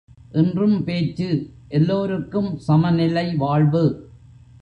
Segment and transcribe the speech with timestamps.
[0.31, 1.49] இன்றும் பேச்சு,
[1.67, 4.09] எல்லோருக்கும் சமநிலை வாழ்வு.